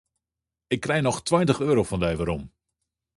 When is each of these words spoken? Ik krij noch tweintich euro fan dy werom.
Ik 0.67 0.79
krij 0.79 1.01
noch 1.05 1.21
tweintich 1.27 1.59
euro 1.65 1.83
fan 1.89 1.99
dy 2.03 2.13
werom. 2.19 2.43